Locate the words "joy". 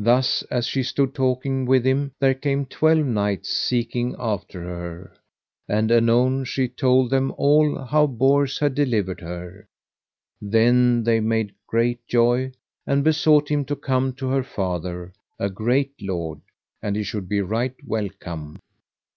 12.08-12.50